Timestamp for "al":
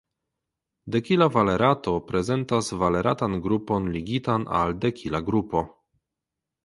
4.63-4.75